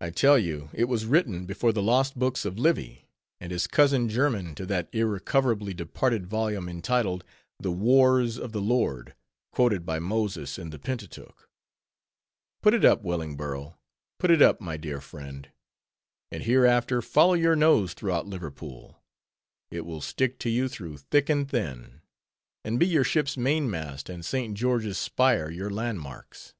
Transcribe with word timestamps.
I 0.00 0.10
tell 0.10 0.36
you 0.36 0.68
it 0.72 0.86
was 0.86 1.06
written 1.06 1.46
before 1.46 1.70
the 1.72 1.80
lost 1.80 2.18
books 2.18 2.44
of 2.44 2.58
Livy, 2.58 3.06
and 3.38 3.52
is 3.52 3.68
cousin 3.68 4.08
german 4.08 4.52
to 4.56 4.66
that 4.66 4.88
irrecoverably 4.92 5.72
departed 5.72 6.26
volume, 6.26 6.68
entitled, 6.68 7.22
"The 7.60 7.70
Wars 7.70 8.36
of 8.36 8.50
the 8.50 8.60
Lord" 8.60 9.14
quoted 9.52 9.86
by 9.86 10.00
Moses 10.00 10.58
in 10.58 10.70
the 10.70 10.78
Pentateuch. 10.80 11.48
Put 12.62 12.74
it 12.74 12.84
up, 12.84 13.04
Wellingborough, 13.04 13.78
put 14.18 14.32
it 14.32 14.42
up, 14.42 14.60
my 14.60 14.76
dear 14.76 15.00
friend; 15.00 15.48
and 16.32 16.42
hereafter 16.42 17.00
follow 17.00 17.34
your 17.34 17.54
nose 17.54 17.94
throughout 17.94 18.26
Liverpool; 18.26 19.00
it 19.70 19.82
will 19.82 20.00
stick 20.00 20.40
to 20.40 20.50
you 20.50 20.68
through 20.68 20.96
thick 20.98 21.28
and 21.30 21.48
thin: 21.48 22.00
and 22.64 22.76
be 22.80 22.88
your 22.88 23.04
ship's 23.04 23.36
mainmast 23.36 24.08
and 24.08 24.24
St. 24.26 24.56
George's 24.58 24.98
spire 24.98 25.48
your 25.48 25.70
landmarks. 25.70 26.54